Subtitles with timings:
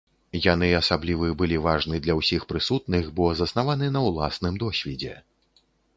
[0.43, 5.13] Яны асаблівы былі важны для ўсіх прысутных, бо заснаваны на ўласным досведзе.